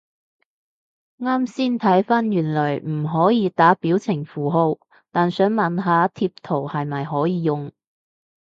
[1.19, 4.79] 啱先睇返原來唔可以打表情符號，
[5.11, 7.71] 但想問下貼圖係咪可以用？